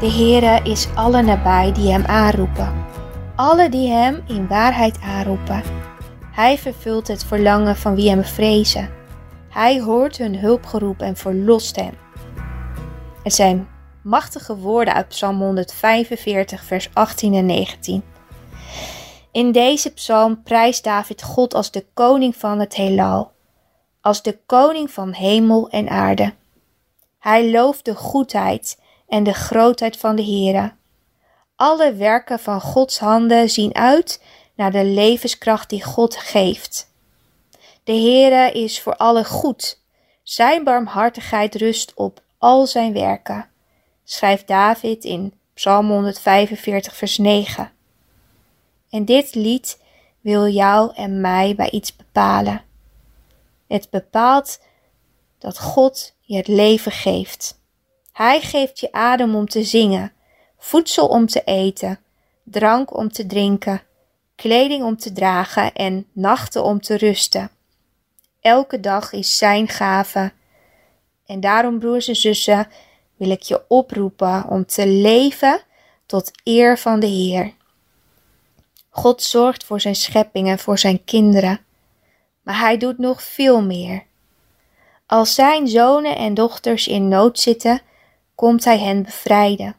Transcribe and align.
De 0.00 0.10
Heere 0.10 0.60
is 0.62 0.88
alle 0.94 1.22
nabij 1.22 1.72
die 1.72 1.92
hem 1.92 2.04
aanroepen. 2.04 2.84
Alle 3.36 3.68
die 3.68 3.88
hem 3.88 4.22
in 4.26 4.46
waarheid 4.46 5.00
aanroepen. 5.00 5.62
Hij 6.32 6.58
vervult 6.58 7.08
het 7.08 7.24
verlangen 7.24 7.76
van 7.76 7.94
wie 7.94 8.08
hem 8.08 8.24
vrezen. 8.24 8.90
Hij 9.48 9.80
hoort 9.80 10.16
hun 10.18 10.38
hulpgeroep 10.38 11.00
en 11.00 11.16
verlost 11.16 11.76
hen. 11.76 11.94
Het 13.22 13.34
zijn 13.34 13.68
machtige 14.02 14.56
woorden 14.56 14.94
uit 14.94 15.08
Psalm 15.08 15.38
145, 15.40 16.64
vers 16.64 16.90
18 16.92 17.34
en 17.34 17.46
19. 17.46 18.02
In 19.32 19.52
deze 19.52 19.92
psalm 19.92 20.42
prijst 20.42 20.84
David 20.84 21.22
God 21.22 21.54
als 21.54 21.70
de 21.70 21.86
koning 21.94 22.36
van 22.36 22.58
het 22.58 22.74
heelal, 22.74 23.32
als 24.00 24.22
de 24.22 24.38
koning 24.46 24.90
van 24.90 25.12
hemel 25.12 25.68
en 25.68 25.88
aarde. 25.88 26.32
Hij 27.18 27.50
looft 27.50 27.84
de 27.84 27.94
goedheid 27.94 28.79
en 29.10 29.24
de 29.24 29.32
grootheid 29.32 29.96
van 29.96 30.16
de 30.16 30.22
Heere. 30.24 30.72
Alle 31.56 31.94
werken 31.94 32.38
van 32.38 32.60
Gods 32.60 32.98
handen 32.98 33.50
zien 33.50 33.74
uit 33.74 34.22
naar 34.54 34.70
de 34.70 34.84
levenskracht 34.84 35.70
die 35.70 35.84
God 35.84 36.16
geeft. 36.16 36.92
De 37.84 37.92
Heere 37.92 38.52
is 38.52 38.80
voor 38.80 38.96
alle 38.96 39.24
goed. 39.24 39.80
Zijn 40.22 40.64
barmhartigheid 40.64 41.54
rust 41.54 41.94
op 41.94 42.22
al 42.38 42.66
zijn 42.66 42.92
werken, 42.92 43.48
schrijft 44.04 44.46
David 44.46 45.04
in 45.04 45.34
Psalm 45.54 45.88
145, 45.88 46.96
vers 46.96 47.18
9. 47.18 47.72
En 48.90 49.04
dit 49.04 49.34
lied 49.34 49.80
wil 50.20 50.48
jou 50.48 50.92
en 50.94 51.20
mij 51.20 51.54
bij 51.54 51.70
iets 51.70 51.96
bepalen. 51.96 52.62
Het 53.68 53.90
bepaalt 53.90 54.60
dat 55.38 55.58
God 55.58 56.14
je 56.20 56.36
het 56.36 56.48
leven 56.48 56.92
geeft. 56.92 57.59
Hij 58.20 58.40
geeft 58.40 58.80
je 58.80 58.92
adem 58.92 59.34
om 59.34 59.48
te 59.48 59.64
zingen, 59.64 60.12
voedsel 60.58 61.06
om 61.06 61.26
te 61.26 61.42
eten, 61.44 61.98
drank 62.44 62.96
om 62.96 63.12
te 63.12 63.26
drinken, 63.26 63.82
kleding 64.34 64.84
om 64.84 64.96
te 64.96 65.12
dragen 65.12 65.72
en 65.72 66.06
nachten 66.12 66.64
om 66.64 66.80
te 66.80 66.96
rusten. 66.96 67.50
Elke 68.40 68.80
dag 68.80 69.12
is 69.12 69.38
Zijn 69.38 69.68
gave. 69.68 70.32
En 71.26 71.40
daarom, 71.40 71.78
broers 71.78 72.08
en 72.08 72.16
zussen, 72.16 72.68
wil 73.16 73.30
ik 73.30 73.42
je 73.42 73.64
oproepen 73.68 74.48
om 74.48 74.66
te 74.66 74.86
leven 74.86 75.60
tot 76.06 76.30
eer 76.44 76.78
van 76.78 77.00
de 77.00 77.06
Heer. 77.06 77.54
God 78.88 79.22
zorgt 79.22 79.64
voor 79.64 79.80
zijn 79.80 79.96
schepping 79.96 80.48
en 80.48 80.58
voor 80.58 80.78
zijn 80.78 81.04
kinderen, 81.04 81.60
maar 82.42 82.58
hij 82.58 82.76
doet 82.76 82.98
nog 82.98 83.22
veel 83.22 83.62
meer. 83.62 84.04
Als 85.06 85.34
zijn 85.34 85.68
zonen 85.68 86.16
en 86.16 86.34
dochters 86.34 86.88
in 86.88 87.08
nood 87.08 87.38
zitten, 87.38 87.82
komt 88.40 88.64
hij 88.64 88.78
hen 88.78 89.02
bevrijden. 89.02 89.76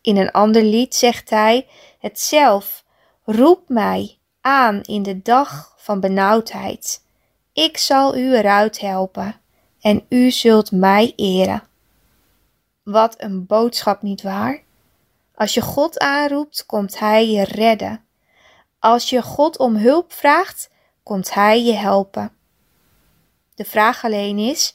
In 0.00 0.16
een 0.16 0.30
ander 0.30 0.62
lied 0.62 0.94
zegt 0.94 1.30
hij 1.30 1.66
het 1.98 2.20
zelf: 2.20 2.84
Roep 3.22 3.68
mij 3.68 4.18
aan 4.40 4.80
in 4.80 5.02
de 5.02 5.22
dag 5.22 5.74
van 5.76 6.00
benauwdheid. 6.00 7.04
Ik 7.52 7.76
zal 7.76 8.16
u 8.16 8.34
eruit 8.34 8.80
helpen 8.80 9.40
en 9.80 10.06
u 10.08 10.30
zult 10.30 10.70
mij 10.70 11.12
eren. 11.16 11.62
Wat 12.82 13.14
een 13.22 13.46
boodschap, 13.46 14.02
niet 14.02 14.22
waar? 14.22 14.62
Als 15.34 15.54
je 15.54 15.60
God 15.60 15.98
aanroept, 15.98 16.66
komt 16.66 16.98
Hij 16.98 17.28
je 17.28 17.44
redden. 17.44 18.04
Als 18.78 19.10
je 19.10 19.22
God 19.22 19.58
om 19.58 19.76
hulp 19.76 20.12
vraagt, 20.12 20.70
komt 21.02 21.34
Hij 21.34 21.64
je 21.64 21.74
helpen. 21.74 22.32
De 23.54 23.64
vraag 23.64 24.04
alleen 24.04 24.38
is 24.38 24.74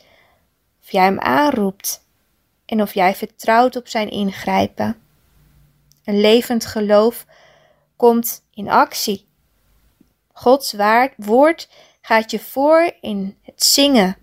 of 0.81 0.91
jij 0.91 1.03
Hem 1.03 1.19
aanroept 1.19 2.07
en 2.69 2.81
of 2.81 2.93
jij 2.93 3.15
vertrouwt 3.15 3.75
op 3.75 3.87
Zijn 3.87 4.09
ingrijpen. 4.09 5.01
Een 6.03 6.21
levend 6.21 6.65
geloof 6.65 7.25
komt 7.95 8.43
in 8.53 8.69
actie. 8.69 9.27
Gods 10.31 10.75
woord 11.17 11.69
gaat 12.01 12.31
je 12.31 12.39
voor 12.39 12.93
in 13.01 13.37
het 13.41 13.63
zingen, 13.63 14.17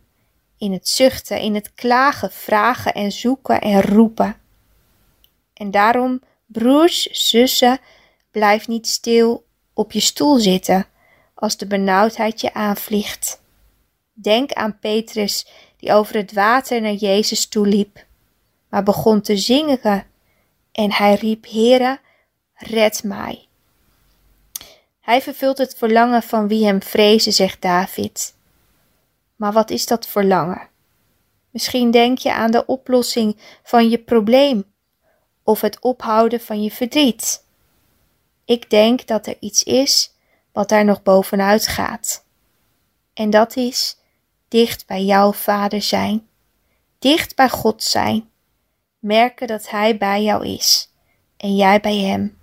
in 0.58 0.72
het 0.72 0.88
zuchten, 0.88 1.40
in 1.40 1.54
het 1.54 1.74
klagen, 1.74 2.32
vragen 2.32 2.94
en 2.94 3.12
zoeken 3.12 3.60
en 3.60 3.82
roepen. 3.82 4.36
En 5.52 5.70
daarom, 5.70 6.22
broers, 6.46 7.02
zussen, 7.02 7.78
blijf 8.30 8.68
niet 8.68 8.86
stil 8.86 9.46
op 9.72 9.92
je 9.92 10.00
stoel 10.00 10.38
zitten 10.38 10.86
als 11.34 11.56
de 11.56 11.66
benauwdheid 11.66 12.40
je 12.40 12.54
aanvliegt. 12.54 13.42
Denk 14.12 14.52
aan 14.52 14.78
Petrus 14.78 15.46
die 15.76 15.92
over 15.92 16.16
het 16.16 16.32
water 16.32 16.80
naar 16.80 16.92
Jezus 16.92 17.46
toe 17.46 17.66
liep, 17.66 18.05
maar 18.76 18.84
begon 18.84 19.20
te 19.20 19.36
zingen 19.36 20.06
en 20.72 20.92
hij 20.92 21.14
riep: 21.14 21.46
Heere, 21.50 22.00
red 22.54 23.04
mij. 23.04 23.48
Hij 25.00 25.22
vervult 25.22 25.58
het 25.58 25.74
verlangen 25.76 26.22
van 26.22 26.48
wie 26.48 26.64
hem 26.64 26.82
vrezen, 26.82 27.32
zegt 27.32 27.62
David. 27.62 28.34
Maar 29.36 29.52
wat 29.52 29.70
is 29.70 29.86
dat 29.86 30.06
verlangen? 30.06 30.68
Misschien 31.50 31.90
denk 31.90 32.18
je 32.18 32.32
aan 32.32 32.50
de 32.50 32.66
oplossing 32.66 33.36
van 33.62 33.88
je 33.88 33.98
probleem 33.98 34.64
of 35.42 35.60
het 35.60 35.80
ophouden 35.80 36.40
van 36.40 36.62
je 36.62 36.70
verdriet. 36.70 37.44
Ik 38.44 38.70
denk 38.70 39.06
dat 39.06 39.26
er 39.26 39.36
iets 39.40 39.62
is 39.62 40.14
wat 40.52 40.68
daar 40.68 40.84
nog 40.84 41.02
bovenuit 41.02 41.66
gaat. 41.66 42.24
En 43.14 43.30
dat 43.30 43.56
is 43.56 43.98
dicht 44.48 44.86
bij 44.86 45.04
jouw 45.04 45.32
vader 45.32 45.82
zijn, 45.82 46.28
dicht 46.98 47.36
bij 47.36 47.48
God 47.48 47.82
zijn, 47.82 48.30
merken 49.06 49.46
dat 49.46 49.70
Hij 49.70 49.96
bij 49.96 50.22
jou 50.22 50.46
is 50.46 50.92
en 51.36 51.56
jij 51.56 51.80
bij 51.80 51.96
Hem. 51.96 52.38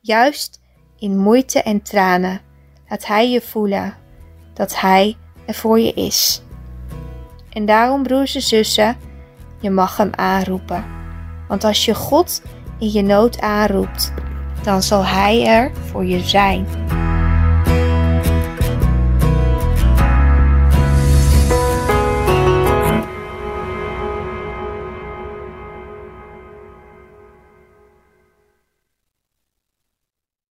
Juist 0.00 0.60
in 0.98 1.18
moeite 1.18 1.62
en 1.62 1.82
tranen 1.82 2.40
laat 2.88 3.06
Hij 3.06 3.30
je 3.30 3.40
voelen 3.40 3.94
dat 4.54 4.80
Hij 4.80 5.16
er 5.46 5.54
voor 5.54 5.80
je 5.80 5.92
is. 5.92 6.42
En 7.50 7.66
daarom, 7.66 8.02
broers 8.02 8.34
en 8.34 8.42
zussen, 8.42 8.96
je 9.60 9.70
mag 9.70 9.96
Hem 9.96 10.10
aanroepen. 10.14 10.84
Want 11.48 11.64
als 11.64 11.84
je 11.84 11.94
God 11.94 12.42
in 12.78 12.92
je 12.92 13.02
nood 13.02 13.40
aanroept, 13.40 14.12
dan 14.62 14.82
zal 14.82 15.04
Hij 15.04 15.46
er 15.46 15.72
voor 15.74 16.04
je 16.04 16.20
zijn. 16.20 16.66